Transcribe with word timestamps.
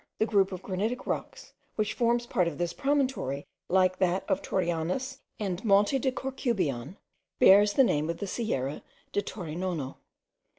The 0.17 0.25
group 0.25 0.51
of 0.51 0.63
granitic 0.63 1.05
rocks, 1.05 1.53
which 1.75 1.93
forms 1.93 2.25
part 2.25 2.47
of 2.47 2.57
this 2.57 2.73
promontory, 2.73 3.45
like 3.69 3.99
that 3.99 4.25
of 4.27 4.41
Torianes 4.41 5.19
and 5.39 5.63
Monte 5.63 5.99
de 5.99 6.11
Corcubion, 6.11 6.97
bears 7.37 7.73
the 7.73 7.83
name 7.83 8.09
of 8.09 8.17
the 8.17 8.25
Sierra 8.25 8.81
de 9.11 9.21
Torinona. 9.21 9.97